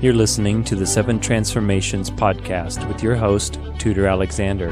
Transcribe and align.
You're 0.00 0.14
listening 0.14 0.62
to 0.64 0.74
the 0.76 0.86
Seven 0.86 1.18
Transformations 1.18 2.10
podcast 2.10 2.86
with 2.86 3.02
your 3.02 3.16
host, 3.16 3.58
Tudor 3.78 4.06
Alexander. 4.06 4.70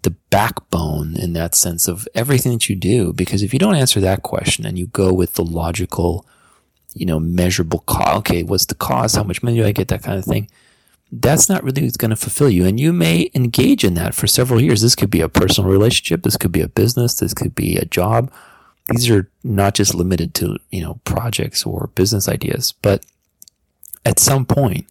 the 0.03 0.11
backbone 0.31 1.15
in 1.17 1.33
that 1.35 1.55
sense 1.55 1.87
of 1.87 2.09
everything 2.13 2.53
that 2.53 2.69
you 2.69 2.75
do. 2.75 3.13
Because 3.13 3.45
if 3.45 3.53
you 3.53 3.61
don't 3.61 3.77
answer 3.77 4.01
that 4.01 4.25
question 4.25 4.67
and 4.67 4.77
you 4.77 4.89
go 4.89 5.13
with 5.13 5.35
the 5.35 5.45
logical, 5.45 6.27
you 6.94 7.06
know, 7.06 7.20
measurable 7.20 7.80
cost, 7.80 8.19
okay, 8.19 8.42
what's 8.42 8.66
the 8.66 8.74
cost? 8.74 9.16
How 9.16 9.22
much 9.22 9.42
money 9.42 9.58
do 9.58 9.64
I 9.64 9.72
get? 9.72 9.88
That 9.88 10.02
kind 10.02 10.19
of 10.19 10.24
thing. 10.24 10.48
That's 11.12 11.48
not 11.48 11.64
really 11.64 11.83
what's 11.83 11.96
going 11.96 12.10
to 12.10 12.16
fulfill 12.16 12.50
you. 12.50 12.64
And 12.66 12.78
you 12.78 12.92
may 12.92 13.30
engage 13.34 13.84
in 13.84 13.94
that 13.94 14.14
for 14.14 14.27
several 14.27 14.60
years. 14.60 14.83
This 14.83 14.94
could 14.94 15.11
be 15.11 15.20
a 15.20 15.28
personal 15.28 15.70
relationship. 15.70 16.22
This 16.22 16.36
could 16.36 16.52
be 16.52 16.61
a 16.61 16.68
business. 16.68 17.14
This 17.14 17.34
could 17.34 17.55
be 17.55 17.77
a 17.77 17.84
job. 17.84 18.33
These 18.88 19.11
are 19.11 19.28
not 19.42 19.74
just 19.74 19.94
limited 19.94 20.34
to, 20.34 20.56
you 20.70 20.83
know, 20.83 21.00
projects 21.05 21.64
or 21.64 21.90
business 21.95 22.29
ideas, 22.29 22.73
but 22.83 23.05
at 24.05 24.18
some 24.18 24.45
point, 24.45 24.86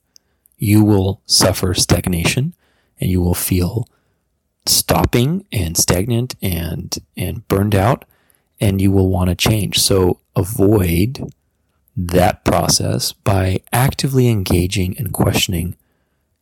you 0.57 0.83
will 0.83 1.21
suffer 1.25 1.73
stagnation 1.73 2.53
and 2.99 3.09
you 3.09 3.21
will 3.21 3.33
feel 3.33 3.88
stopping 4.65 5.45
and 5.51 5.77
stagnant 5.77 6.35
and, 6.41 6.97
and 7.17 7.47
burned 7.47 7.75
out 7.75 8.05
and 8.59 8.81
you 8.81 8.91
will 8.91 9.07
want 9.07 9.29
to 9.29 9.35
change. 9.35 9.79
So 9.79 10.19
avoid 10.35 11.31
that 12.07 12.45
process 12.45 13.11
by 13.11 13.61
actively 13.73 14.29
engaging 14.29 14.97
and 14.97 15.11
questioning 15.11 15.75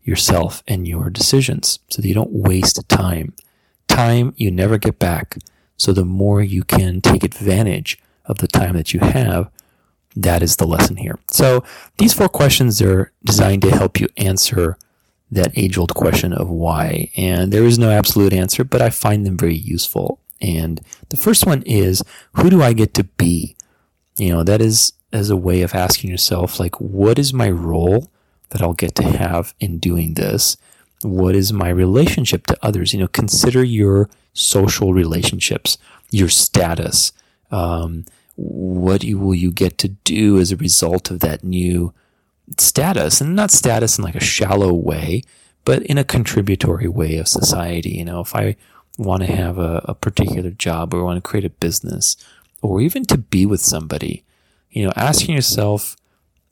yourself 0.04 0.64
and 0.68 0.88
your 0.88 1.10
decisions 1.10 1.80
so 1.90 2.02
that 2.02 2.08
you 2.08 2.14
don't 2.14 2.32
waste 2.32 2.88
time. 2.88 3.34
Time 3.88 4.34
you 4.38 4.52
never 4.52 4.78
get 4.78 5.00
back. 5.00 5.38
So 5.76 5.94
the 5.94 6.06
more 6.06 6.42
you 6.42 6.64
can 6.64 7.02
take 7.02 7.24
advantage 7.24 7.98
of 8.26 8.38
the 8.38 8.48
time 8.48 8.76
that 8.76 8.94
you 8.94 9.00
have, 9.00 9.50
that 10.16 10.44
is 10.44 10.56
the 10.56 10.68
lesson 10.68 10.98
here. 10.98 11.20
So 11.30 11.64
these 11.98 12.14
four 12.14 12.30
questions 12.30 12.82
are 12.82 13.12
designed 13.24 13.64
to 13.64 13.72
help 13.72 14.00
you 14.00 14.08
answer 14.18 14.78
that 15.32 15.58
age 15.58 15.78
old 15.78 15.94
question 15.94 16.34
of 16.34 16.50
why. 16.50 17.12
And 17.18 17.52
there 17.52 17.66
is 17.66 17.80
no 17.80 17.90
absolute 17.90 18.34
answer, 18.34 18.64
but 18.64 18.82
I 18.82 18.90
find 18.90 19.26
them 19.26 19.38
very 19.38 19.56
useful. 19.56 20.20
And 20.40 20.82
the 21.10 21.18
first 21.18 21.46
one 21.46 21.64
is, 21.64 22.04
who 22.34 22.50
do 22.50 22.62
I 22.62 22.74
get 22.74 22.94
to 22.94 23.04
be? 23.04 23.56
You 24.18 24.30
know, 24.30 24.44
that 24.44 24.62
is 24.62 24.94
as 25.12 25.30
a 25.30 25.38
way 25.38 25.62
of 25.62 25.74
asking 25.74 26.10
yourself, 26.10 26.60
like, 26.60 26.80
what 26.80 27.18
is 27.18 27.34
my 27.34 27.50
role 27.50 28.12
that 28.50 28.62
I'll 28.62 28.74
get 28.74 28.96
to 28.96 29.04
have 29.04 29.54
in 29.60 29.80
doing 29.80 30.14
this? 30.14 30.58
What 31.02 31.36
is 31.36 31.54
my 31.54 31.70
relationship 31.70 32.48
to 32.48 32.58
others? 32.62 32.94
You 32.94 33.00
know, 33.00 33.08
consider 33.08 33.64
your 33.64 34.10
social 34.34 34.94
relationships, 34.94 35.78
your 36.12 36.30
status, 36.30 37.12
um, 37.52 38.06
what 38.36 39.04
you, 39.04 39.18
will 39.18 39.36
you 39.36 39.52
get 39.52 39.78
to 39.80 39.90
do 39.90 40.40
as 40.40 40.52
a 40.52 40.58
result 40.58 41.10
of 41.10 41.20
that 41.22 41.44
new 41.44 41.94
status 42.58 43.20
and 43.20 43.36
not 43.36 43.52
status 43.52 43.98
in 43.98 44.04
like 44.04 44.16
a 44.16 44.24
shallow 44.24 44.74
way 44.74 45.22
but 45.66 45.84
in 45.84 45.98
a 45.98 46.04
contributory 46.04 46.88
way 46.88 47.18
of 47.18 47.28
society 47.28 47.90
you 47.90 48.06
know 48.06 48.22
if 48.22 48.34
i 48.36 48.56
want 48.98 49.22
to 49.22 49.32
have 49.32 49.58
a, 49.58 49.84
a 49.86 49.94
particular 49.94 50.50
job 50.50 50.94
or 50.94 51.04
want 51.04 51.18
to 51.18 51.28
create 51.28 51.46
a 51.46 51.50
business 51.50 52.16
or 52.62 52.82
even 52.82 53.04
to 53.04 53.18
be 53.18 53.46
with 53.46 53.62
somebody 53.62 54.24
you 54.72 54.86
know 54.86 54.94
asking 54.96 55.36
yourself 55.36 55.96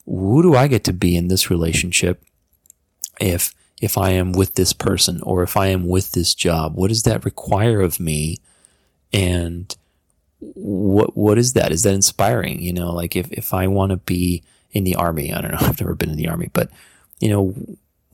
who 0.04 0.42
do 0.42 0.54
i 0.54 0.66
get 0.66 0.84
to 0.84 0.92
be 0.92 1.16
in 1.16 1.28
this 1.28 1.50
relationship 1.50 2.22
if 3.20 3.54
if 3.80 3.98
i 3.98 4.10
am 4.10 4.32
with 4.32 4.54
this 4.54 4.72
person 4.72 5.20
or 5.22 5.42
if 5.42 5.56
i 5.56 5.66
am 5.66 5.86
with 5.86 6.12
this 6.12 6.34
job 6.34 6.74
what 6.74 6.88
does 6.88 7.02
that 7.02 7.24
require 7.24 7.80
of 7.80 8.00
me 8.00 8.38
and 9.12 9.76
what 10.38 11.16
what 11.16 11.38
is 11.38 11.54
that? 11.54 11.72
Is 11.72 11.82
that 11.82 11.94
inspiring? 11.94 12.60
You 12.60 12.72
know, 12.72 12.92
like 12.92 13.16
if 13.16 13.30
if 13.32 13.54
I 13.54 13.66
want 13.66 13.90
to 13.90 13.96
be 13.96 14.42
in 14.72 14.84
the 14.84 14.94
army, 14.94 15.32
I 15.32 15.40
don't 15.40 15.52
know, 15.52 15.58
I've 15.60 15.80
never 15.80 15.94
been 15.94 16.10
in 16.10 16.16
the 16.16 16.28
army, 16.28 16.50
but 16.52 16.70
you 17.20 17.28
know, 17.28 17.54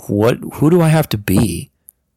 what 0.07 0.39
who 0.55 0.71
do 0.71 0.81
I 0.81 0.89
have 0.89 1.09
to 1.11 1.19
be 1.19 1.71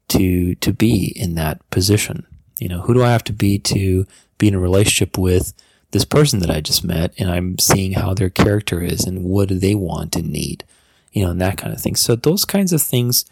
to 0.10 0.56
to 0.56 0.74
be 0.74 1.14
in 1.16 1.36
that 1.36 1.68
position? 1.70 2.26
You 2.60 2.70
know, 2.70 2.82
who 2.82 2.94
do 2.94 3.04
I 3.04 3.12
have 3.12 3.24
to 3.26 3.34
be 3.34 3.60
to 3.60 4.06
be 4.38 4.48
in 4.48 4.56
a 4.56 4.60
relationship 4.60 5.18
with 5.18 5.54
this 5.92 6.06
person 6.06 6.40
that 6.40 6.50
I 6.50 6.62
just 6.62 6.84
met 6.84 7.14
and 7.18 7.30
I'm 7.32 7.58
seeing 7.60 7.94
how 7.94 8.14
their 8.14 8.30
character 8.30 8.82
is 8.82 9.06
and 9.06 9.24
what 9.24 9.50
do 9.50 9.56
they 9.60 9.76
want 9.76 10.16
and 10.16 10.30
need, 10.30 10.64
you 11.12 11.24
know, 11.24 11.32
and 11.32 11.42
that 11.42 11.58
kind 11.58 11.74
of 11.74 11.82
thing. 11.82 11.96
So 11.96 12.16
those 12.16 12.46
kinds 12.46 12.74
of 12.74 12.82
things 12.82 13.26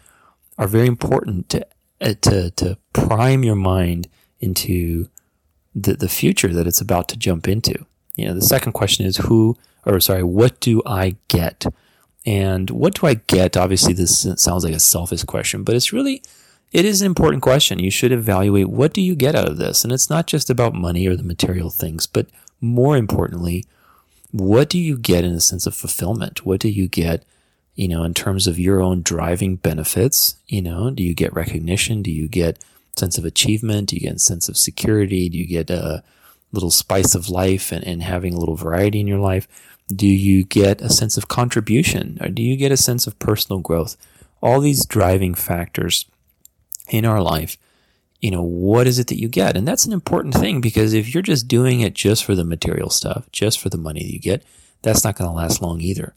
are 0.56 0.68
very 0.68 0.86
important 0.86 1.48
to 1.50 1.66
uh, 2.00 2.14
to 2.22 2.50
to 2.50 2.78
prime 2.92 3.44
your 3.44 3.54
mind 3.54 4.08
into 4.40 5.08
the, 5.74 5.94
the 5.94 6.08
future 6.08 6.52
that 6.52 6.66
it's 6.66 6.80
about 6.80 7.08
to 7.08 7.16
jump 7.16 7.48
into. 7.48 7.86
You 8.16 8.26
know, 8.26 8.34
the 8.34 8.42
second 8.42 8.72
question 8.72 9.06
is 9.06 9.16
who, 9.16 9.56
or 9.84 10.00
sorry, 10.00 10.22
what 10.22 10.60
do 10.60 10.82
I 10.86 11.16
get? 11.28 11.66
And 12.26 12.70
what 12.70 12.94
do 12.94 13.06
I 13.06 13.14
get? 13.14 13.56
Obviously, 13.56 13.92
this 13.92 14.26
sounds 14.36 14.64
like 14.64 14.74
a 14.74 14.80
selfish 14.80 15.24
question, 15.24 15.62
but 15.62 15.74
it's 15.74 15.92
really, 15.92 16.22
it 16.72 16.84
is 16.84 17.02
an 17.02 17.06
important 17.06 17.42
question. 17.42 17.78
You 17.78 17.90
should 17.90 18.12
evaluate 18.12 18.68
what 18.68 18.94
do 18.94 19.00
you 19.00 19.14
get 19.14 19.34
out 19.34 19.48
of 19.48 19.58
this? 19.58 19.84
And 19.84 19.92
it's 19.92 20.08
not 20.08 20.26
just 20.26 20.48
about 20.48 20.74
money 20.74 21.06
or 21.06 21.16
the 21.16 21.22
material 21.22 21.70
things, 21.70 22.06
but 22.06 22.26
more 22.64 22.96
importantly, 22.96 23.64
what 24.30 24.68
do 24.68 24.78
you 24.78 24.98
get 24.98 25.24
in 25.24 25.32
a 25.32 25.40
sense 25.40 25.66
of 25.66 25.76
fulfillment? 25.76 26.44
What 26.44 26.60
do 26.60 26.68
you 26.68 26.88
get, 26.88 27.24
you 27.74 27.86
know, 27.86 28.02
in 28.02 28.14
terms 28.14 28.46
of 28.46 28.58
your 28.58 28.80
own 28.80 29.02
driving 29.02 29.56
benefits? 29.56 30.36
You 30.48 30.62
know, 30.62 30.90
do 30.90 31.02
you 31.02 31.14
get 31.14 31.34
recognition? 31.34 32.02
Do 32.02 32.10
you 32.10 32.26
get 32.26 32.58
sense 32.96 33.18
of 33.18 33.24
achievement? 33.24 33.90
Do 33.90 33.96
you 33.96 34.02
get 34.02 34.16
a 34.16 34.20
sense 34.20 34.48
of 34.48 34.56
security? 34.56 35.28
Do 35.28 35.38
you 35.38 35.46
get 35.46 35.70
a 35.70 36.02
little 36.52 36.70
spice 36.70 37.14
of 37.14 37.28
life 37.28 37.70
and, 37.70 37.84
and 37.84 38.02
having 38.02 38.34
a 38.34 38.38
little 38.38 38.56
variety 38.56 39.00
in 39.00 39.06
your 39.06 39.18
life? 39.18 39.46
Do 39.88 40.06
you 40.08 40.44
get 40.44 40.80
a 40.80 40.88
sense 40.88 41.16
of 41.16 41.28
contribution 41.28 42.18
or 42.20 42.28
do 42.28 42.42
you 42.42 42.56
get 42.56 42.72
a 42.72 42.76
sense 42.76 43.06
of 43.06 43.18
personal 43.18 43.60
growth? 43.60 43.96
All 44.40 44.60
these 44.60 44.86
driving 44.86 45.34
factors 45.34 46.06
in 46.88 47.04
our 47.04 47.22
life, 47.22 47.56
you 48.24 48.30
know, 48.30 48.42
what 48.42 48.86
is 48.86 48.98
it 48.98 49.08
that 49.08 49.20
you 49.20 49.28
get? 49.28 49.54
And 49.54 49.68
that's 49.68 49.84
an 49.84 49.92
important 49.92 50.32
thing 50.32 50.62
because 50.62 50.94
if 50.94 51.12
you're 51.12 51.22
just 51.22 51.46
doing 51.46 51.82
it 51.82 51.92
just 51.92 52.24
for 52.24 52.34
the 52.34 52.42
material 52.42 52.88
stuff, 52.88 53.30
just 53.32 53.60
for 53.60 53.68
the 53.68 53.76
money 53.76 54.02
that 54.02 54.14
you 54.14 54.18
get, 54.18 54.42
that's 54.80 55.04
not 55.04 55.16
going 55.16 55.28
to 55.28 55.36
last 55.36 55.60
long 55.60 55.82
either. 55.82 56.14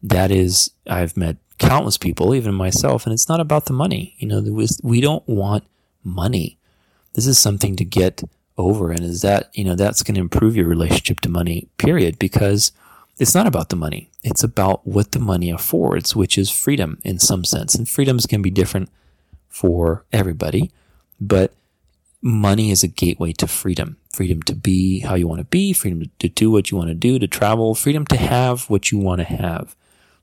that 0.00 0.30
is, 0.30 0.70
I've 0.86 1.16
met 1.16 1.38
countless 1.58 1.98
people, 1.98 2.32
even 2.32 2.54
myself, 2.54 3.06
and 3.06 3.12
it's 3.12 3.28
not 3.28 3.40
about 3.40 3.66
the 3.66 3.72
money. 3.72 4.14
You 4.18 4.28
know, 4.28 4.66
we 4.84 5.00
don't 5.00 5.28
want 5.28 5.64
money. 6.04 6.58
This 7.14 7.26
is 7.26 7.38
something 7.38 7.74
to 7.74 7.84
get 7.84 8.22
over, 8.56 8.92
and 8.92 9.00
is 9.00 9.22
that 9.22 9.50
you 9.52 9.64
know 9.64 9.74
that's 9.74 10.04
going 10.04 10.14
to 10.14 10.20
improve 10.20 10.54
your 10.54 10.68
relationship 10.68 11.18
to 11.22 11.28
money. 11.28 11.66
Period, 11.76 12.20
because 12.20 12.70
it's 13.18 13.34
not 13.34 13.48
about 13.48 13.70
the 13.70 13.76
money. 13.76 14.10
It's 14.22 14.44
about 14.44 14.86
what 14.86 15.10
the 15.10 15.18
money 15.18 15.50
affords, 15.50 16.14
which 16.14 16.38
is 16.38 16.50
freedom 16.50 17.00
in 17.02 17.18
some 17.18 17.44
sense, 17.44 17.74
and 17.74 17.88
freedoms 17.88 18.26
can 18.26 18.42
be 18.42 18.50
different 18.50 18.90
for 19.48 20.04
everybody, 20.12 20.70
but 21.20 21.52
money 22.22 22.70
is 22.70 22.82
a 22.82 22.88
gateway 22.88 23.32
to 23.32 23.46
freedom. 23.46 23.96
Freedom 24.12 24.42
to 24.42 24.54
be 24.54 25.00
how 25.00 25.14
you 25.14 25.28
want 25.28 25.40
to 25.40 25.44
be, 25.44 25.72
freedom 25.72 26.10
to 26.18 26.28
do 26.28 26.50
what 26.50 26.70
you 26.70 26.76
want 26.76 26.88
to 26.88 26.94
do, 26.94 27.18
to 27.18 27.28
travel, 27.28 27.74
freedom 27.74 28.06
to 28.06 28.16
have 28.16 28.68
what 28.68 28.90
you 28.90 28.98
want 28.98 29.20
to 29.20 29.24
have. 29.24 29.76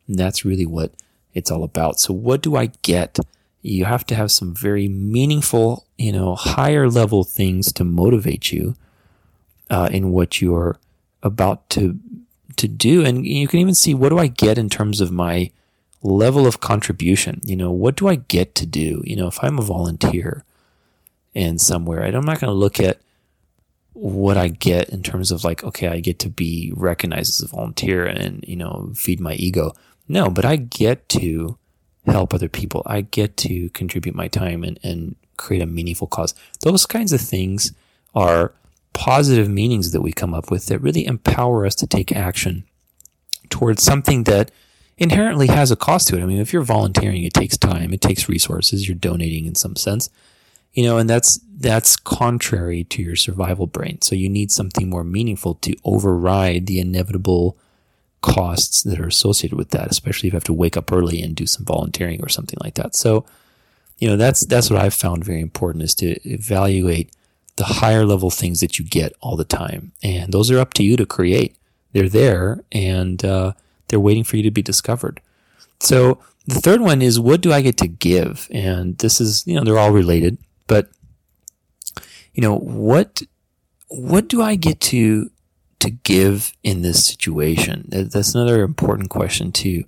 And 0.07 0.18
that's 0.18 0.44
really 0.45 0.65
what 0.65 0.92
it's 1.33 1.51
all 1.51 1.63
about. 1.63 2.00
So 2.00 2.13
what 2.13 2.42
do 2.42 2.56
I 2.56 2.68
get? 2.81 3.19
You 3.62 3.86
have 3.86 4.06
to 4.07 4.15
have 4.15 4.31
some 4.31 4.53
very 4.53 4.88
meaningful, 4.88 5.86
you 5.97 6.12
know, 6.12 6.36
higher 6.36 6.89
level 6.89 7.24
things 7.24 7.71
to 7.74 7.83
motivate 7.83 8.51
you 8.51 8.75
uh, 9.69 9.89
in 9.92 10.12
what 10.12 10.42
you're 10.42 10.77
about 11.24 11.69
to 11.71 12.00
to 12.57 12.68
do. 12.68 13.03
And 13.03 13.25
you 13.25 13.47
can 13.47 13.59
even 13.59 13.75
see 13.75 13.94
what 13.94 14.09
do 14.09 14.18
I 14.18 14.27
get 14.27 14.57
in 14.57 14.69
terms 14.69 15.01
of 15.01 15.12
my 15.12 15.51
level 16.01 16.47
of 16.47 16.62
contribution? 16.62 17.42
You 17.44 17.56
know, 17.56 17.71
what 17.71 17.95
do 17.95 18.07
I 18.07 18.15
get 18.15 18.56
to 18.56 18.65
do? 18.65 19.01
You 19.03 19.15
know, 19.15 19.27
if 19.27 19.44
I'm 19.44 19.57
a 19.57 19.63
volunteer 19.63 20.45
in 21.35 21.59
somewhere, 21.59 22.01
I'm 22.03 22.25
not 22.25 22.39
going 22.39 22.51
to 22.51 22.57
look 22.57 22.79
at 22.79 22.99
what 23.93 24.37
I 24.37 24.47
get 24.47 24.89
in 24.89 25.03
terms 25.03 25.31
of 25.31 25.43
like, 25.43 25.63
okay, 25.63 25.87
I 25.87 25.99
get 25.99 26.19
to 26.19 26.29
be 26.29 26.73
recognized 26.75 27.41
as 27.41 27.41
a 27.41 27.55
volunteer 27.55 28.05
and, 28.05 28.43
you 28.47 28.55
know, 28.55 28.91
feed 28.95 29.19
my 29.19 29.33
ego. 29.33 29.73
No, 30.07 30.29
but 30.29 30.45
I 30.45 30.55
get 30.55 31.07
to 31.09 31.57
help 32.05 32.33
other 32.33 32.49
people. 32.49 32.81
I 32.85 33.01
get 33.01 33.37
to 33.37 33.69
contribute 33.69 34.15
my 34.15 34.27
time 34.27 34.63
and, 34.63 34.79
and 34.83 35.15
create 35.37 35.61
a 35.61 35.65
meaningful 35.65 36.07
cause. 36.07 36.33
Those 36.61 36.85
kinds 36.85 37.13
of 37.13 37.21
things 37.21 37.73
are 38.13 38.53
positive 38.93 39.49
meanings 39.49 39.91
that 39.91 40.01
we 40.01 40.11
come 40.11 40.33
up 40.33 40.49
with 40.49 40.67
that 40.67 40.79
really 40.79 41.05
empower 41.05 41.65
us 41.65 41.75
to 41.75 41.87
take 41.87 42.11
action 42.11 42.63
towards 43.49 43.83
something 43.83 44.23
that 44.23 44.51
inherently 44.97 45.47
has 45.47 45.71
a 45.71 45.75
cost 45.75 46.07
to 46.07 46.17
it. 46.17 46.21
I 46.21 46.25
mean, 46.25 46.39
if 46.39 46.53
you're 46.53 46.63
volunteering, 46.63 47.23
it 47.23 47.33
takes 47.33 47.57
time, 47.57 47.93
it 47.93 48.01
takes 48.01 48.29
resources, 48.29 48.87
you're 48.87 48.95
donating 48.95 49.45
in 49.45 49.55
some 49.55 49.75
sense. 49.75 50.09
You 50.75 50.83
know, 50.83 50.98
and 50.98 51.10
that's 51.10 51.39
that's 51.57 51.95
contrary 51.95 52.83
to 52.83 53.01
your 53.01 53.16
survival 53.16 53.66
brain. 53.66 54.01
So 54.01 54.13
you 54.13 54.30
need 54.30 54.51
something 54.51 54.89
more 54.89 55.04
meaningful 55.04 55.56
to 55.56 55.75
override 55.83 56.68
the 56.68 56.80
inevitable 56.80 57.57
costs 58.22 58.83
that 58.83 59.00
are 59.00 59.07
associated 59.07 59.56
with 59.56 59.69
that, 59.69 59.89
especially 59.89 60.27
if 60.27 60.33
you 60.33 60.38
have 60.38 60.44
to 60.45 60.54
wake 60.54 60.75
up 60.75 60.92
early 60.92 61.22
and 61.22 61.36
do 61.36 61.45
some 61.45 61.63
volunteering 61.63 62.22
or 62.24 62.30
something 62.30 62.57
like 62.63 62.74
that. 62.75 62.95
So, 62.95 63.25
you 64.00 64.10
know, 64.10 64.18
that's 64.18 64.45
that's 64.45 64.69
what 64.69 64.81
I've 64.81 64.94
found 64.94 65.24
very 65.24 65.42
important 65.42 65.83
is 65.83 65.95
to 65.95 66.19
evaluate 66.27 67.12
the 67.56 67.66
higher 67.66 68.06
level 68.06 68.30
things 68.30 68.60
that 68.60 68.78
you 68.78 68.83
get 68.83 69.13
all 69.21 69.38
the 69.38 69.45
time, 69.45 69.94
and 70.04 70.33
those 70.33 70.51
are 70.51 70.60
up 70.60 70.74
to 70.74 70.83
you 70.83 70.98
to 70.98 71.06
create. 71.06 71.56
They're 71.94 72.10
there, 72.10 72.60
and 72.74 73.24
uh, 73.24 73.54
they're 73.88 74.00
waiting 74.00 74.25
for 74.25 74.36
you 74.36 74.44
to 74.44 74.51
be 74.51 74.62
discovered. 74.62 75.21
So 75.80 76.19
the 76.48 76.60
third 76.60 76.81
one 76.81 77.01
is 77.01 77.19
what 77.19 77.42
do 77.42 77.54
I 77.54 77.62
get 77.62 77.78
to 77.78 77.88
give? 77.88 78.50
And 78.51 78.98
this 78.98 79.21
is 79.21 79.45
you 79.48 79.56
know 79.56 79.63
they're 79.63 79.80
all 79.80 79.92
related, 79.92 80.38
but 80.67 80.89
you 82.33 82.41
know 82.41 82.57
what 82.57 83.21
what 83.88 84.27
do 84.27 84.41
I 84.41 84.56
get 84.56 84.79
to 84.81 85.31
to 85.79 85.89
give 85.89 86.53
in 86.63 86.81
this 86.81 87.06
situation? 87.06 87.85
That's 87.89 88.33
another 88.33 88.63
important 88.63 89.09
question 89.09 89.51
to 89.53 89.83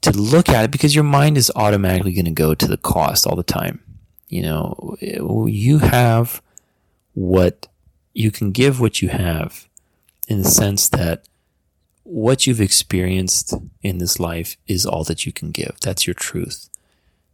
to 0.00 0.12
look 0.12 0.48
at 0.48 0.64
it 0.64 0.70
because 0.70 0.94
your 0.94 1.04
mind 1.04 1.36
is 1.36 1.52
automatically 1.56 2.12
going 2.12 2.24
to 2.24 2.30
go 2.30 2.54
to 2.54 2.66
the 2.66 2.76
cost 2.76 3.26
all 3.26 3.36
the 3.36 3.42
time. 3.42 3.80
You 4.28 4.42
know, 4.42 4.96
eh, 5.00 5.18
you 5.46 5.78
have 5.78 6.42
what 7.14 7.66
you 8.14 8.30
can 8.30 8.52
give 8.52 8.80
what 8.80 9.02
you 9.02 9.08
have 9.08 9.68
in 10.28 10.42
the 10.42 10.48
sense 10.48 10.88
that 10.90 11.28
what 12.02 12.46
you've 12.46 12.60
experienced 12.60 13.54
in 13.82 13.98
this 13.98 14.18
life 14.18 14.56
is 14.66 14.86
all 14.86 15.04
that 15.04 15.26
you 15.26 15.32
can 15.32 15.50
give. 15.50 15.76
That's 15.80 16.06
your 16.06 16.14
truth. 16.14 16.68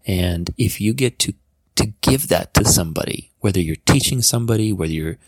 And 0.07 0.51
if 0.59 0.81
you 0.81 0.93
get 0.93 1.19
to 1.21 1.35
to 1.77 1.87
give 2.03 2.29
that 2.29 2.55
to 2.55 2.65
somebody, 2.65 3.31
whether 3.41 3.61
you're 3.61 3.77
teaching 3.87 4.23
somebody, 4.23 4.73
whether 4.73 4.93
you're 4.93 5.19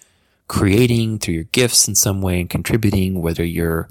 creating 0.48 1.18
through 1.18 1.34
your 1.34 1.44
gifts 1.44 1.88
in 1.88 1.94
some 1.94 2.22
way 2.22 2.40
and 2.40 2.50
contributing, 2.50 3.20
whether 3.20 3.44
you're, 3.44 3.88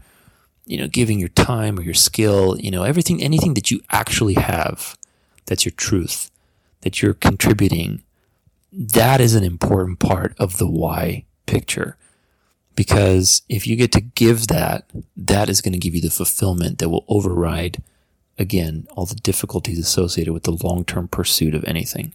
you 0.65 0.77
know, 0.77 0.87
giving 0.87 1.19
your 1.19 1.29
time 1.29 1.77
or 1.77 1.81
your 1.81 1.93
skill, 1.93 2.57
you 2.59 2.71
know, 2.71 2.83
everything, 2.83 3.21
anything 3.21 3.53
that 3.55 3.71
you 3.71 3.81
actually 3.91 4.35
have, 4.35 4.97
that's 5.45 5.65
your 5.65 5.73
truth, 5.73 6.31
that 6.81 7.01
you're 7.01 7.13
contributing, 7.13 8.03
that 8.71 9.21
is 9.21 9.35
an 9.35 9.43
important 9.43 9.99
part 9.99 10.33
of 10.37 10.57
the 10.57 10.67
why 10.67 11.25
picture. 11.45 11.97
Because 12.75 13.41
if 13.47 13.65
you 13.67 13.75
get 13.75 13.91
to 13.93 14.01
give 14.01 14.47
that, 14.47 14.89
that 15.15 15.49
is 15.49 15.61
going 15.61 15.73
to 15.73 15.79
give 15.79 15.95
you 15.95 16.01
the 16.01 16.09
fulfillment 16.09 16.79
that 16.79 16.89
will 16.89 17.05
override, 17.07 17.81
again, 18.37 18.85
all 18.91 19.05
the 19.05 19.15
difficulties 19.15 19.79
associated 19.79 20.33
with 20.33 20.43
the 20.43 20.57
long 20.63 20.83
term 20.83 21.07
pursuit 21.07 21.55
of 21.55 21.63
anything. 21.63 22.13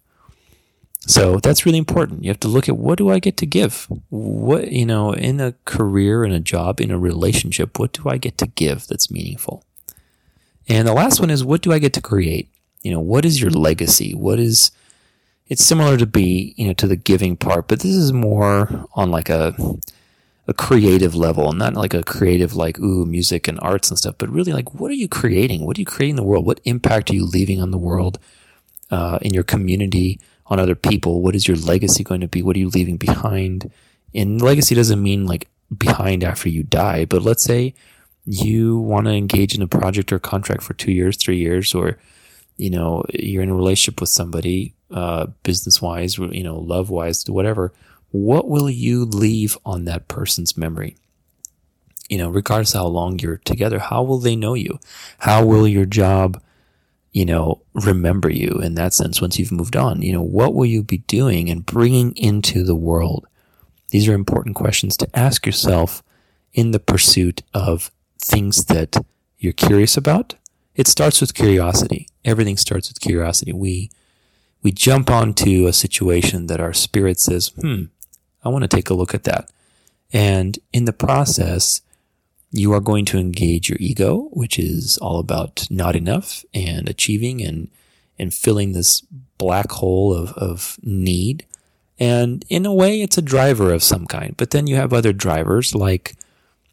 So 1.06 1.38
that's 1.38 1.64
really 1.64 1.78
important. 1.78 2.24
You 2.24 2.30
have 2.30 2.40
to 2.40 2.48
look 2.48 2.68
at 2.68 2.76
what 2.76 2.98
do 2.98 3.10
I 3.10 3.18
get 3.18 3.36
to 3.38 3.46
give? 3.46 3.86
What, 4.10 4.70
you 4.70 4.84
know, 4.84 5.12
in 5.12 5.40
a 5.40 5.54
career, 5.64 6.24
in 6.24 6.32
a 6.32 6.40
job, 6.40 6.80
in 6.80 6.90
a 6.90 6.98
relationship, 6.98 7.78
what 7.78 7.92
do 7.92 8.08
I 8.08 8.18
get 8.18 8.36
to 8.38 8.46
give 8.46 8.86
that's 8.86 9.10
meaningful? 9.10 9.64
And 10.68 10.86
the 10.86 10.92
last 10.92 11.18
one 11.18 11.30
is 11.30 11.42
what 11.42 11.62
do 11.62 11.72
I 11.72 11.78
get 11.78 11.94
to 11.94 12.02
create? 12.02 12.48
You 12.82 12.92
know, 12.92 13.00
what 13.00 13.24
is 13.24 13.40
your 13.40 13.50
legacy? 13.50 14.14
What 14.14 14.38
is, 14.38 14.70
it's 15.48 15.64
similar 15.64 15.96
to 15.96 16.06
be, 16.06 16.54
you 16.56 16.66
know, 16.66 16.74
to 16.74 16.86
the 16.86 16.96
giving 16.96 17.36
part, 17.36 17.66
but 17.66 17.80
this 17.80 17.94
is 17.94 18.12
more 18.12 18.86
on 18.94 19.10
like 19.10 19.30
a, 19.30 19.54
a 20.46 20.54
creative 20.54 21.14
level, 21.14 21.48
and 21.50 21.58
not 21.58 21.74
like 21.74 21.94
a 21.94 22.02
creative 22.02 22.54
like 22.54 22.78
ooh 22.78 23.04
music 23.04 23.48
and 23.48 23.58
arts 23.60 23.88
and 23.88 23.98
stuff, 23.98 24.16
but 24.18 24.28
really 24.28 24.52
like 24.52 24.74
what 24.74 24.90
are 24.90 24.94
you 24.94 25.08
creating? 25.08 25.64
What 25.64 25.76
are 25.76 25.80
you 25.80 25.86
creating 25.86 26.10
in 26.10 26.16
the 26.16 26.24
world? 26.24 26.46
What 26.46 26.60
impact 26.64 27.10
are 27.10 27.14
you 27.14 27.24
leaving 27.24 27.60
on 27.60 27.70
the 27.70 27.78
world, 27.78 28.18
uh, 28.90 29.18
in 29.22 29.32
your 29.32 29.44
community? 29.44 30.20
On 30.50 30.58
other 30.58 30.74
people. 30.74 31.22
What 31.22 31.36
is 31.36 31.46
your 31.46 31.56
legacy 31.56 32.04
going 32.04 32.20
to 32.20 32.28
be? 32.28 32.42
What 32.42 32.56
are 32.56 32.58
you 32.58 32.68
leaving 32.68 32.96
behind? 32.96 33.70
And 34.14 34.42
legacy 34.42 34.74
doesn't 34.74 35.02
mean 35.02 35.26
like 35.26 35.48
behind 35.76 36.24
after 36.24 36.48
you 36.48 36.64
die, 36.64 37.04
but 37.04 37.22
let's 37.22 37.44
say 37.44 37.74
you 38.24 38.78
want 38.78 39.06
to 39.06 39.12
engage 39.12 39.54
in 39.54 39.62
a 39.62 39.68
project 39.68 40.12
or 40.12 40.18
contract 40.18 40.62
for 40.62 40.74
two 40.74 40.92
years, 40.92 41.16
three 41.16 41.38
years, 41.38 41.74
or 41.74 41.98
you 42.56 42.68
know 42.68 43.04
you're 43.14 43.42
in 43.42 43.48
a 43.48 43.54
relationship 43.54 44.00
with 44.00 44.10
somebody, 44.10 44.74
uh, 44.90 45.26
business 45.44 45.80
wise, 45.80 46.18
you 46.18 46.42
know, 46.42 46.58
love 46.58 46.90
wise, 46.90 47.24
whatever. 47.28 47.72
What 48.10 48.48
will 48.48 48.68
you 48.68 49.04
leave 49.04 49.56
on 49.64 49.84
that 49.84 50.08
person's 50.08 50.56
memory? 50.56 50.96
You 52.08 52.18
know, 52.18 52.28
regardless 52.28 52.72
how 52.72 52.86
long 52.86 53.20
you're 53.20 53.36
together, 53.36 53.78
how 53.78 54.02
will 54.02 54.18
they 54.18 54.34
know 54.34 54.54
you? 54.54 54.80
How 55.20 55.44
will 55.44 55.68
your 55.68 55.86
job 55.86 56.42
you 57.12 57.24
know, 57.24 57.62
remember 57.74 58.30
you 58.30 58.60
in 58.62 58.74
that 58.74 58.94
sense 58.94 59.20
once 59.20 59.38
you've 59.38 59.52
moved 59.52 59.76
on? 59.76 60.02
You 60.02 60.12
know, 60.12 60.22
what 60.22 60.54
will 60.54 60.66
you 60.66 60.82
be 60.82 60.98
doing 60.98 61.50
and 61.50 61.66
bringing 61.66 62.12
into 62.16 62.62
the 62.62 62.76
world? 62.76 63.26
These 63.90 64.08
are 64.08 64.14
important 64.14 64.54
questions 64.54 64.96
to 64.98 65.08
ask 65.18 65.44
yourself 65.44 66.02
in 66.52 66.70
the 66.70 66.78
pursuit 66.78 67.42
of 67.52 67.90
things 68.20 68.66
that 68.66 68.96
you're 69.38 69.52
curious 69.52 69.96
about. 69.96 70.34
It 70.74 70.86
starts 70.86 71.20
with 71.20 71.34
curiosity. 71.34 72.08
Everything 72.24 72.56
starts 72.56 72.88
with 72.88 73.00
curiosity. 73.00 73.52
We, 73.52 73.90
we 74.62 74.70
jump 74.70 75.10
onto 75.10 75.66
a 75.66 75.72
situation 75.72 76.46
that 76.46 76.60
our 76.60 76.72
spirit 76.72 77.18
says, 77.18 77.48
hmm, 77.48 77.84
I 78.44 78.48
want 78.48 78.62
to 78.62 78.68
take 78.68 78.90
a 78.90 78.94
look 78.94 79.14
at 79.14 79.24
that. 79.24 79.50
And 80.12 80.58
in 80.72 80.84
the 80.84 80.92
process, 80.92 81.80
you 82.52 82.72
are 82.72 82.80
going 82.80 83.04
to 83.06 83.18
engage 83.18 83.68
your 83.68 83.78
ego, 83.80 84.28
which 84.32 84.58
is 84.58 84.98
all 84.98 85.18
about 85.18 85.66
not 85.70 85.94
enough 85.94 86.44
and 86.52 86.88
achieving 86.88 87.40
and, 87.40 87.68
and 88.18 88.34
filling 88.34 88.72
this 88.72 89.02
black 89.38 89.70
hole 89.72 90.12
of, 90.12 90.32
of 90.32 90.76
need. 90.82 91.46
And 91.98 92.44
in 92.48 92.66
a 92.66 92.74
way, 92.74 93.02
it's 93.02 93.18
a 93.18 93.22
driver 93.22 93.72
of 93.72 93.82
some 93.82 94.06
kind. 94.06 94.36
But 94.36 94.50
then 94.50 94.66
you 94.66 94.76
have 94.76 94.92
other 94.92 95.12
drivers 95.12 95.74
like, 95.74 96.16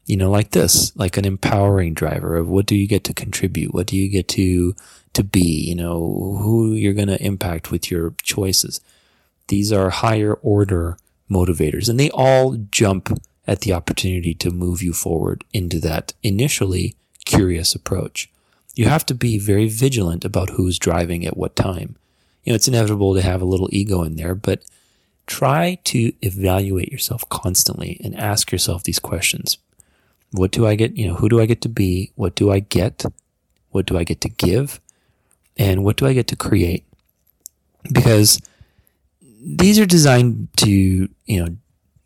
you 0.06 0.18
know, 0.18 0.32
like 0.32 0.52
this, 0.52 0.96
like 0.96 1.18
an 1.18 1.26
empowering 1.26 1.94
driver 1.94 2.38
of 2.38 2.50
what 2.50 2.66
do 2.66 2.76
you 2.76 2.88
get 2.88 3.04
to 3.04 3.14
contribute? 3.14 3.74
What 3.74 3.88
do 3.88 3.98
you 3.98 4.10
get 4.10 4.28
to, 4.30 4.76
to 5.14 5.24
be? 5.24 5.66
You 5.70 5.76
know, 5.76 6.40
who 6.42 6.74
you're 6.74 6.94
going 6.94 7.10
to 7.10 7.24
impact 7.24 7.72
with 7.72 7.92
your 7.92 8.16
choices. 8.24 8.82
These 9.50 9.72
are 9.72 9.90
higher 9.90 10.34
order 10.36 10.98
motivators 11.30 11.90
and 11.90 12.00
they 12.00 12.10
all 12.12 12.58
jump 12.72 13.10
at 13.48 13.62
the 13.62 13.74
opportunity 13.74 14.34
to 14.36 14.51
move 14.51 14.84
you 14.84 14.94
forward 14.94 15.44
into 15.54 15.80
that 15.80 16.13
initially 16.22 16.96
curious 17.25 17.74
approach. 17.74 18.30
You 18.75 18.86
have 18.86 19.06
to 19.08 19.16
be 19.16 19.39
very 19.39 19.68
vigilant 19.68 20.25
about 20.25 20.51
who's 20.51 20.77
driving 20.77 21.25
at 21.25 21.38
what 21.38 21.56
time. 21.56 21.96
You 22.44 22.51
know, 22.51 22.56
it's 22.56 22.68
inevitable 22.68 23.16
to 23.16 23.22
have 23.22 23.42
a 23.42 23.46
little 23.46 23.70
ego 23.72 24.04
in 24.04 24.16
there, 24.16 24.36
but 24.36 24.63
try 25.25 25.80
to 25.86 26.13
evaluate 26.22 26.92
yourself 26.92 27.27
constantly 27.30 28.00
and 28.04 28.16
ask 28.16 28.51
yourself 28.51 28.84
these 28.84 29.00
questions. 29.00 29.58
What 30.32 30.51
do 30.51 30.68
I 30.68 30.75
get? 30.75 30.96
You 30.96 31.08
know, 31.08 31.16
who 31.16 31.30
do 31.30 31.42
I 31.42 31.46
get 31.46 31.62
to 31.62 31.70
be? 31.70 32.12
What 32.16 32.36
do 32.36 32.51
I 32.51 32.60
get 32.60 33.06
What 33.72 33.86
do 33.86 33.98
I 33.98 34.04
get 34.04 34.22
to 34.22 34.30
give? 34.30 34.80
And 35.58 35.84
what 35.84 35.98
do 35.98 36.06
I 36.06 36.13
get 36.13 36.27
to 36.27 36.36
create? 36.36 36.86
Because 37.92 38.39
these 39.22 39.80
are 39.80 39.86
designed 39.86 40.50
to, 40.58 40.70
you 40.70 41.10
know, 41.27 41.58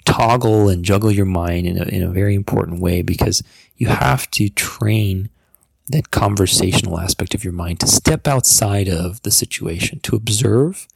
toggle 0.05 0.69
and 0.69 0.85
juggle 0.85 1.11
your 1.11 1.25
mind 1.25 1.67
in 1.67 1.77
a, 1.77 1.83
in 1.85 2.03
a 2.03 2.09
very 2.09 2.35
important 2.35 2.79
way 2.81 3.01
because 3.01 3.43
you 3.75 3.87
have 3.87 4.29
to 4.31 4.49
train 4.49 5.29
that 5.89 6.11
conversational 6.11 6.99
aspect 6.99 7.33
of 7.33 7.43
your 7.43 7.53
mind 7.53 7.79
to 7.79 7.87
step 7.87 8.27
outside 8.27 8.87
of 8.87 9.21
the 9.23 9.31
situation, 9.31 9.99
to 10.01 10.15
observe 10.15 10.87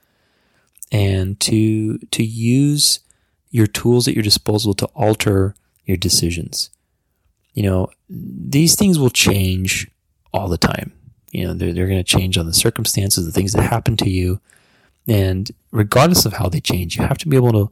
and 0.92 1.40
to, 1.42 1.98
to 2.12 2.24
use 2.24 3.00
your 3.50 3.68
tools 3.68 4.08
at 4.08 4.14
your 4.14 4.24
disposal 4.24 4.74
to 4.74 4.86
alter 4.88 5.56
your 5.86 5.98
decisions. 5.98 6.70
You 7.54 7.64
know, 7.64 7.90
these 8.10 8.76
things 8.76 9.00
will 9.00 9.10
change 9.10 9.90
all 10.34 10.50
the 10.50 10.58
time. 10.58 10.94
You 11.32 11.48
know, 11.48 11.54
they're, 11.54 11.74
they're 11.74 11.88
going 11.88 12.04
to 12.04 12.04
change 12.04 12.38
on 12.38 12.46
the 12.46 12.54
circumstances, 12.54 13.26
the 13.26 13.32
things 13.32 13.54
that 13.54 13.64
happen 13.64 13.98
to 13.98 14.10
you. 14.10 14.40
And 15.08 15.52
regardless 15.72 16.26
of 16.26 16.34
how 16.34 16.50
they 16.50 16.60
change, 16.60 16.98
you 16.98 17.04
have 17.04 17.18
to 17.20 17.28
be 17.28 17.36
able 17.36 17.52
to, 17.52 17.72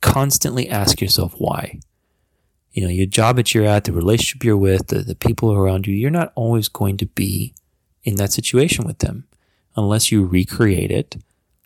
constantly 0.00 0.68
ask 0.68 1.00
yourself 1.00 1.34
why. 1.38 1.80
You 2.72 2.84
know, 2.84 2.90
your 2.90 3.06
job 3.06 3.36
that 3.36 3.54
you're 3.54 3.66
at, 3.66 3.84
the 3.84 3.92
relationship 3.92 4.44
you're 4.44 4.56
with, 4.56 4.88
the, 4.88 5.00
the 5.00 5.14
people 5.14 5.52
around 5.52 5.86
you, 5.86 5.94
you're 5.94 6.10
not 6.10 6.32
always 6.34 6.68
going 6.68 6.96
to 6.98 7.06
be 7.06 7.52
in 8.04 8.16
that 8.16 8.32
situation 8.32 8.86
with 8.86 8.98
them 8.98 9.24
unless 9.76 10.12
you 10.12 10.24
recreate 10.24 10.90
it 10.90 11.16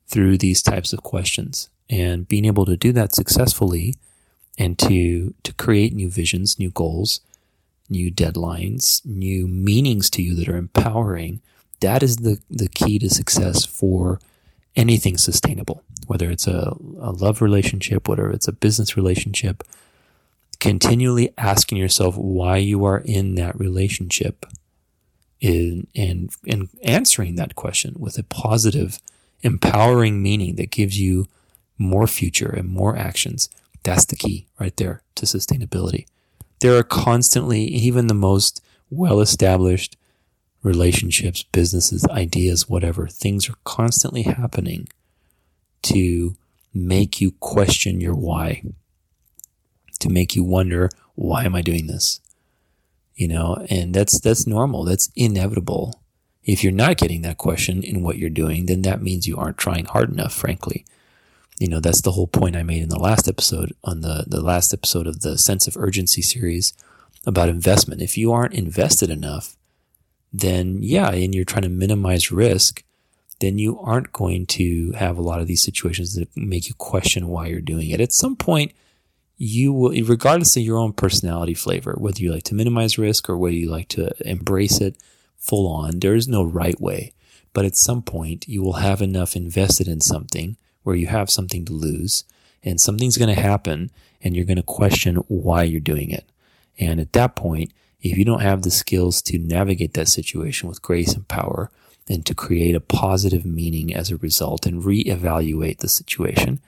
through 0.06 0.38
these 0.38 0.62
types 0.62 0.92
of 0.92 1.02
questions. 1.02 1.68
And 1.90 2.26
being 2.26 2.44
able 2.44 2.64
to 2.64 2.76
do 2.76 2.92
that 2.92 3.14
successfully 3.14 3.94
and 4.58 4.78
to, 4.78 5.34
to 5.42 5.52
create 5.54 5.94
new 5.94 6.08
visions, 6.08 6.58
new 6.58 6.70
goals, 6.70 7.20
new 7.88 8.10
deadlines, 8.10 9.04
new 9.04 9.46
meanings 9.46 10.08
to 10.10 10.22
you 10.22 10.34
that 10.36 10.48
are 10.48 10.56
empowering, 10.56 11.40
that 11.80 12.02
is 12.02 12.18
the, 12.18 12.40
the 12.48 12.68
key 12.68 12.98
to 12.98 13.10
success 13.10 13.64
for 13.64 14.20
anything 14.76 15.16
sustainable, 15.16 15.82
whether 16.06 16.30
it's 16.30 16.46
a, 16.46 16.76
a 16.98 17.12
love 17.12 17.40
relationship, 17.40 18.08
whether 18.08 18.30
it's 18.30 18.48
a 18.48 18.52
business 18.52 18.96
relationship, 18.96 19.62
continually 20.60 21.32
asking 21.38 21.78
yourself 21.78 22.16
why 22.16 22.56
you 22.56 22.84
are 22.84 22.98
in 22.98 23.34
that 23.36 23.58
relationship 23.58 24.46
in, 25.40 25.86
and, 25.94 26.30
and 26.46 26.68
answering 26.82 27.36
that 27.36 27.54
question 27.54 27.94
with 27.98 28.18
a 28.18 28.22
positive, 28.22 28.98
empowering 29.42 30.22
meaning 30.22 30.56
that 30.56 30.70
gives 30.70 30.98
you 30.98 31.26
more 31.76 32.06
future 32.06 32.48
and 32.48 32.68
more 32.68 32.96
actions. 32.96 33.50
That's 33.82 34.06
the 34.06 34.16
key 34.16 34.46
right 34.58 34.76
there 34.76 35.02
to 35.16 35.26
sustainability. 35.26 36.06
There 36.60 36.76
are 36.78 36.82
constantly, 36.82 37.64
even 37.64 38.06
the 38.06 38.14
most 38.14 38.62
well 38.90 39.20
established 39.20 39.96
relationships, 40.64 41.44
businesses, 41.44 42.04
ideas, 42.08 42.68
whatever, 42.68 43.06
things 43.06 43.48
are 43.48 43.54
constantly 43.62 44.22
happening 44.22 44.88
to 45.82 46.34
make 46.72 47.20
you 47.20 47.32
question 47.32 48.00
your 48.00 48.14
why, 48.14 48.62
to 50.00 50.08
make 50.08 50.34
you 50.34 50.42
wonder, 50.42 50.88
why 51.14 51.44
am 51.44 51.54
I 51.54 51.62
doing 51.62 51.86
this? 51.86 52.20
You 53.14 53.28
know, 53.28 53.64
and 53.70 53.94
that's, 53.94 54.18
that's 54.18 54.46
normal. 54.46 54.84
That's 54.84 55.10
inevitable. 55.14 56.00
If 56.42 56.64
you're 56.64 56.72
not 56.72 56.96
getting 56.96 57.22
that 57.22 57.38
question 57.38 57.82
in 57.82 58.02
what 58.02 58.18
you're 58.18 58.30
doing, 58.30 58.66
then 58.66 58.82
that 58.82 59.02
means 59.02 59.26
you 59.26 59.36
aren't 59.36 59.58
trying 59.58 59.84
hard 59.84 60.10
enough, 60.10 60.32
frankly. 60.32 60.84
You 61.58 61.68
know, 61.68 61.78
that's 61.78 62.00
the 62.00 62.12
whole 62.12 62.26
point 62.26 62.56
I 62.56 62.64
made 62.64 62.82
in 62.82 62.88
the 62.88 62.98
last 62.98 63.28
episode 63.28 63.72
on 63.84 64.00
the, 64.00 64.24
the 64.26 64.40
last 64.40 64.74
episode 64.74 65.06
of 65.06 65.20
the 65.20 65.38
sense 65.38 65.68
of 65.68 65.76
urgency 65.76 66.22
series 66.22 66.72
about 67.26 67.48
investment. 67.48 68.02
If 68.02 68.18
you 68.18 68.32
aren't 68.32 68.54
invested 68.54 69.10
enough, 69.10 69.56
then 70.34 70.82
yeah, 70.82 71.10
and 71.10 71.32
you're 71.32 71.44
trying 71.44 71.62
to 71.62 71.68
minimize 71.68 72.32
risk, 72.32 72.82
then 73.38 73.58
you 73.58 73.78
aren't 73.78 74.12
going 74.12 74.46
to 74.46 74.90
have 74.92 75.16
a 75.16 75.22
lot 75.22 75.40
of 75.40 75.46
these 75.46 75.62
situations 75.62 76.14
that 76.14 76.36
make 76.36 76.68
you 76.68 76.74
question 76.74 77.28
why 77.28 77.46
you're 77.46 77.60
doing 77.60 77.90
it. 77.90 78.00
At 78.00 78.12
some 78.12 78.34
point, 78.34 78.72
you 79.36 79.72
will, 79.72 79.90
regardless 80.04 80.56
of 80.56 80.64
your 80.64 80.78
own 80.78 80.92
personality 80.92 81.54
flavor, 81.54 81.94
whether 81.96 82.20
you 82.20 82.32
like 82.32 82.42
to 82.44 82.54
minimize 82.54 82.98
risk 82.98 83.28
or 83.28 83.36
whether 83.36 83.54
you 83.54 83.70
like 83.70 83.88
to 83.88 84.10
embrace 84.28 84.80
it 84.80 84.96
full 85.36 85.68
on, 85.68 86.00
there 86.00 86.16
is 86.16 86.26
no 86.26 86.42
right 86.42 86.80
way. 86.80 87.12
But 87.52 87.64
at 87.64 87.76
some 87.76 88.02
point, 88.02 88.48
you 88.48 88.60
will 88.60 88.74
have 88.74 89.00
enough 89.00 89.36
invested 89.36 89.86
in 89.86 90.00
something 90.00 90.56
where 90.82 90.96
you 90.96 91.06
have 91.06 91.30
something 91.30 91.64
to 91.64 91.72
lose 91.72 92.24
and 92.64 92.80
something's 92.80 93.18
going 93.18 93.34
to 93.34 93.40
happen 93.40 93.90
and 94.20 94.34
you're 94.34 94.44
going 94.44 94.56
to 94.56 94.64
question 94.64 95.16
why 95.28 95.62
you're 95.62 95.80
doing 95.80 96.10
it. 96.10 96.24
And 96.78 96.98
at 96.98 97.12
that 97.12 97.36
point, 97.36 97.72
if 98.04 98.18
you 98.18 98.24
don't 98.24 98.42
have 98.42 98.62
the 98.62 98.70
skills 98.70 99.22
to 99.22 99.38
navigate 99.38 99.94
that 99.94 100.08
situation 100.08 100.68
with 100.68 100.82
grace 100.82 101.14
and 101.14 101.26
power 101.26 101.70
and 102.06 102.24
to 102.26 102.34
create 102.34 102.74
a 102.74 102.80
positive 102.80 103.46
meaning 103.46 103.94
as 103.94 104.10
a 104.10 104.18
result 104.18 104.66
and 104.66 104.82
reevaluate 104.82 105.78
the 105.78 105.88
situation, 105.88 106.60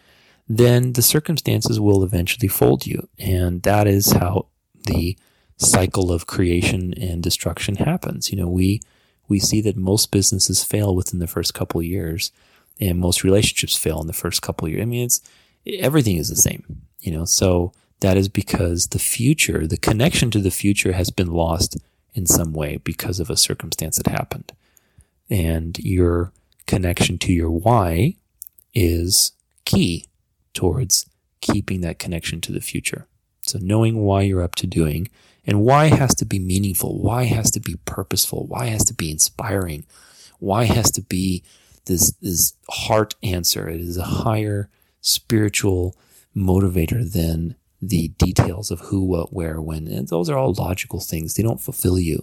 then 0.49 0.95
the 0.95 1.03
circumstances 1.03 1.79
will 1.79 2.03
eventually 2.03 2.49
fold 2.49 2.87
you. 2.87 3.07
And 3.19 3.63
that 3.63 3.87
is 3.87 4.13
how 4.13 4.47
the 4.87 5.19
cycle 5.59 6.11
of 6.11 6.27
creation 6.27 6.95
and 6.95 7.23
destruction 7.23 7.77
happens. 7.77 8.31
You 8.31 8.39
know, 8.39 8.49
we, 8.49 8.81
we 9.29 9.39
see 9.39 9.61
that 9.61 9.77
most 9.77 10.11
businesses 10.11 10.65
fail 10.65 10.95
within 10.95 11.19
the 11.19 11.27
first 11.27 11.53
couple 11.53 11.83
years 11.83 12.33
and 12.81 12.99
most 12.99 13.25
relationships 13.25 13.77
fail 13.77 14.01
in 14.01 14.07
the 14.07 14.15
first 14.15 14.41
couple 14.41 14.69
years. 14.69 14.81
I 14.81 14.87
mean, 14.87 15.05
it's, 15.05 15.21
everything 15.81 16.17
is 16.17 16.31
the 16.31 16.37
same, 16.37 16.81
you 17.01 17.13
know, 17.13 17.27
so 17.27 17.75
that 18.01 18.17
is 18.17 18.29
because 18.29 18.89
the 18.89 18.99
future, 18.99 19.67
the 19.67 19.77
connection 19.77 20.31
to 20.33 20.41
the 20.41 20.51
future 20.51 20.93
has 20.93 21.11
been 21.11 21.33
lost 21.33 21.77
in 22.15 22.27
some 22.27 22.53
way 22.53 22.79
because 22.79 23.21
of 23.21 23.31
a 23.31 23.37
circumstance 23.37 23.97
that 23.97 24.09
happened. 24.09 24.53
And 25.29 25.79
your 25.79 26.33
connection 26.67 27.19
to 27.19 27.33
your 27.33 27.51
why 27.51 28.17
is 28.75 29.33
key 29.65 30.07
towards 30.55 31.07
keeping 31.41 31.81
that 31.83 31.99
connection 31.99 32.41
to 32.43 32.53
the 32.53 32.61
future. 32.61 33.07
So 33.43 33.59
knowing 33.61 34.03
why 34.03 34.23
you're 34.23 34.43
up 34.43 34.55
to 34.57 34.67
doing 34.67 35.09
and 35.47 35.63
why 35.63 35.87
has 35.87 36.15
to 36.17 36.25
be 36.25 36.39
meaningful, 36.39 37.01
why 37.01 37.25
has 37.25 37.51
to 37.53 37.61
be 37.61 37.77
purposeful, 37.85 38.47
why 38.47 38.67
has 38.67 38.85
to 38.87 38.95
be 38.95 39.11
inspiring, 39.11 39.87
why 40.39 40.65
has 40.65 40.91
to 40.93 41.03
be 41.03 41.45
this, 41.87 42.13
this 42.21 42.55
heart 42.69 43.15
answer. 43.23 43.69
It 43.69 43.81
is 43.81 43.97
a 43.97 44.05
higher 44.05 44.69
spiritual 45.01 45.95
motivator 46.37 47.11
than 47.11 47.55
the 47.89 48.09
details 48.19 48.71
of 48.71 48.81
who, 48.81 49.05
what, 49.05 49.33
where, 49.33 49.61
when. 49.61 49.87
And 49.89 50.09
those 50.09 50.29
are 50.29 50.39
all 50.39 50.53
logical 50.53 51.01
things. 51.01 51.35
They 51.35 51.43
don't 51.43 51.61
fulfill 51.61 51.99
you. 51.99 52.23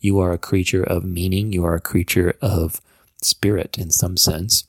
You 0.00 0.18
are 0.18 0.32
a 0.32 0.38
creature 0.38 0.82
of 0.82 1.04
meaning. 1.04 1.52
You 1.52 1.64
are 1.64 1.74
a 1.74 1.80
creature 1.80 2.34
of 2.40 2.80
spirit 3.20 3.78
in 3.78 3.90
some 3.90 4.16
sense. 4.16 4.64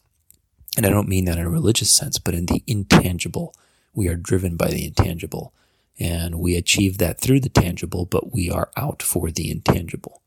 And 0.75 0.85
I 0.85 0.89
don't 0.89 1.07
mean 1.07 1.25
that 1.25 1.37
in 1.37 1.45
a 1.45 1.49
religious 1.49 1.89
sense, 1.95 2.17
but 2.17 2.33
in 2.33 2.47
the 2.47 2.63
intangible. 2.67 3.53
We 3.93 4.07
are 4.07 4.15
driven 4.15 4.57
by 4.57 4.69
the 4.69 4.85
intangible. 4.85 5.53
And 5.99 6.39
we 6.39 6.55
achieve 6.55 6.97
that 6.97 7.19
through 7.19 7.41
the 7.41 7.49
tangible, 7.49 8.05
but 8.05 8.33
we 8.33 8.49
are 8.49 8.69
out 8.75 9.03
for 9.03 9.29
the 9.29 9.51
intangible. 9.51 10.21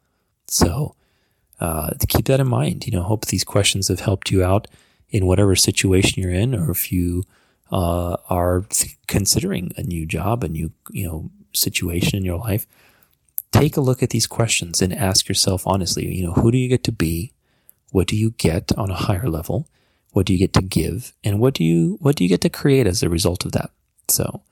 So, 0.46 0.94
uh, 1.58 1.90
keep 2.08 2.26
that 2.26 2.40
in 2.40 2.48
mind, 2.48 2.86
you 2.86 2.92
know, 2.92 3.02
hope 3.02 3.26
these 3.26 3.44
questions 3.44 3.88
have 3.88 4.00
helped 4.00 4.30
you 4.30 4.44
out 4.44 4.68
in 5.10 5.26
whatever 5.26 5.56
situation 5.56 6.22
you're 6.22 6.30
in, 6.30 6.54
or 6.54 6.70
if 6.70 6.92
you 6.92 7.24
uh, 7.70 8.16
are 8.28 8.64
considering 9.06 9.72
a 9.76 9.82
new 9.82 10.06
job, 10.06 10.44
a 10.44 10.48
new 10.48 10.72
you 10.90 11.06
know 11.06 11.30
situation 11.52 12.18
in 12.18 12.24
your 12.24 12.38
life, 12.38 12.66
take 13.52 13.76
a 13.76 13.80
look 13.80 14.02
at 14.02 14.10
these 14.10 14.26
questions 14.26 14.82
and 14.82 14.92
ask 14.92 15.28
yourself 15.28 15.66
honestly. 15.66 16.06
You 16.06 16.26
know, 16.26 16.32
who 16.34 16.50
do 16.50 16.58
you 16.58 16.68
get 16.68 16.84
to 16.84 16.92
be? 16.92 17.32
What 17.90 18.06
do 18.06 18.16
you 18.16 18.30
get 18.32 18.72
on 18.76 18.90
a 18.90 18.94
higher 18.94 19.28
level? 19.28 19.68
What 20.12 20.26
do 20.26 20.32
you 20.32 20.38
get 20.38 20.52
to 20.54 20.62
give? 20.62 21.12
And 21.24 21.40
what 21.40 21.54
do 21.54 21.64
you 21.64 21.98
what 22.00 22.16
do 22.16 22.24
you 22.24 22.28
get 22.28 22.40
to 22.42 22.48
create 22.48 22.86
as 22.86 23.02
a 23.02 23.08
result 23.08 23.44
of 23.44 23.52
that? 23.52 23.70
So, 24.08 24.42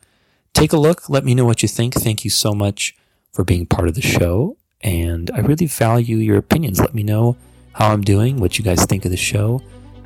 take 0.53 0.73
a 0.73 0.79
look. 0.79 1.09
Let 1.09 1.25
me 1.25 1.35
know 1.35 1.45
what 1.45 1.63
you 1.63 1.69
think. 1.69 1.95
Thank 1.95 2.25
you 2.25 2.31
so 2.31 2.53
much 2.53 2.97
for 3.33 3.45
being 3.45 3.67
part 3.67 3.89
of 3.89 3.95
the 3.95 4.03
show, 4.03 4.57
and 4.81 5.31
I 5.35 5.41
really 5.41 5.67
value 5.67 6.17
your 6.17 6.37
opinions. 6.37 6.81
Let 6.81 6.95
me 6.95 7.03
know 7.03 7.37
how 7.73 7.93
I'm 7.93 8.03
doing, 8.03 8.39
what 8.39 8.59
you 8.59 8.65
guys 8.65 8.85
think 8.85 9.05
of 9.05 9.11
the 9.11 9.17
show. 9.17 9.63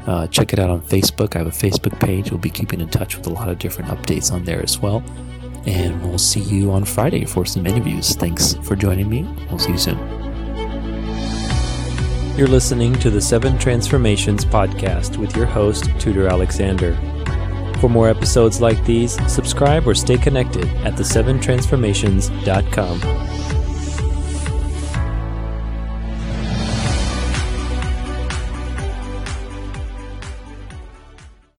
Uh, 0.07 0.26
check 0.28 0.52
it 0.52 0.59
out 0.59 0.71
on 0.71 0.81
Facebook. 0.81 1.37
I 1.37 1.38
have 1.38 1.47
a 1.47 1.50
Facebook 1.50 1.99
page. 2.00 2.31
We'll 2.31 2.38
be 2.38 2.50
keeping 2.50 2.81
in 2.81 2.88
touch 2.88 3.17
with 3.17 3.26
a 3.26 3.31
lot 3.31 3.49
of 3.49 3.59
different 3.59 3.90
updates 3.90 4.33
on 4.33 4.45
there 4.45 4.62
as 4.62 4.78
well. 4.78 5.02
And 5.67 6.02
we'll 6.02 6.19
see 6.19 6.40
you 6.40 6.73
on 6.73 6.85
Friday 6.85 7.25
for 7.25 7.45
some 7.45 7.67
interviews. 7.67 8.14
Thanks 8.17 8.55
for 8.62 8.76
joining 8.76 9.11
me. 9.11 9.25
We'll 9.50 9.59
see 9.59 9.73
you 9.73 9.78
soon. 9.78 9.99
You're 12.38 12.49
listening 12.49 12.95
to 13.00 13.11
the 13.11 13.21
Seven 13.21 13.59
Transformations 13.59 14.45
podcast 14.45 15.17
with 15.17 15.37
your 15.37 15.47
host, 15.47 15.90
Tudor 15.99 16.28
Alexander. 16.28 16.95
For 17.81 17.90
more 17.90 18.09
episodes 18.09 18.61
like 18.61 18.83
these, 18.85 19.14
subscribe 19.31 19.87
or 19.87 19.95
stay 19.95 20.19
connected 20.19 20.64
at 20.85 20.95
the7transformations.com. 20.95 23.58